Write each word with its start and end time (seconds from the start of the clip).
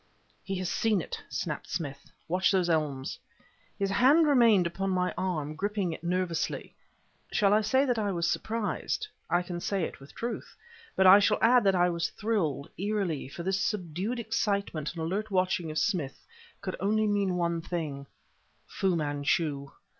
"He 0.43 0.55
has 0.55 0.67
seen 0.67 0.99
it!" 0.99 1.21
snapped 1.29 1.69
Smith. 1.69 2.09
"Watch 2.27 2.49
those 2.51 2.71
elms." 2.71 3.19
His 3.77 3.91
hand 3.91 4.25
remained 4.25 4.65
upon 4.65 4.89
my 4.89 5.13
arm, 5.15 5.53
gripping 5.53 5.93
it 5.93 6.03
nervously. 6.03 6.73
Shall 7.31 7.53
I 7.53 7.61
say 7.61 7.85
that 7.85 7.99
I 7.99 8.11
was 8.11 8.27
surprised? 8.27 9.07
I 9.29 9.43
can 9.43 9.59
say 9.59 9.83
it 9.83 9.99
with 9.99 10.15
truth. 10.15 10.55
But 10.95 11.05
I 11.05 11.19
shall 11.19 11.37
add 11.39 11.63
that 11.65 11.75
I 11.75 11.91
was 11.91 12.09
thrilled, 12.09 12.67
eerily; 12.79 13.27
for 13.27 13.43
this 13.43 13.61
subdued 13.61 14.19
excitement 14.19 14.91
and 14.93 15.03
alert 15.03 15.29
watching 15.29 15.69
of 15.69 15.77
Smith 15.77 16.25
could 16.61 16.75
only 16.79 17.05
mean 17.05 17.35
one 17.35 17.61
thing: 17.61 18.07
Fu 18.65 18.95
Manchu! 18.95 19.67